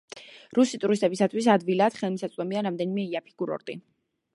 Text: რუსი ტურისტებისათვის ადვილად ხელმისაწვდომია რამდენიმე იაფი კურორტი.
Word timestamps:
რუსი 0.57 0.79
ტურისტებისათვის 0.85 1.51
ადვილად 1.57 2.01
ხელმისაწვდომია 2.01 2.67
რამდენიმე 2.71 3.09
იაფი 3.13 3.41
კურორტი. 3.45 3.79